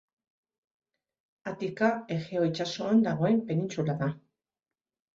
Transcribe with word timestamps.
Atika 1.51 1.91
Egeo 2.17 2.49
itsasoan 2.51 3.07
dagoen 3.11 3.41
penintsula 3.51 4.01
da. 4.05 4.13